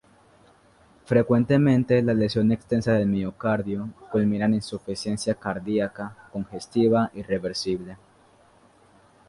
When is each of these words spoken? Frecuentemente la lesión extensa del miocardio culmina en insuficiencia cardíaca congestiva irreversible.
Frecuentemente 1.05 2.01
la 2.01 2.15
lesión 2.15 2.51
extensa 2.51 2.93
del 2.93 3.05
miocardio 3.05 3.87
culmina 4.11 4.45
en 4.45 4.55
insuficiencia 4.55 5.35
cardíaca 5.35 6.17
congestiva 6.31 7.11
irreversible. 7.13 7.97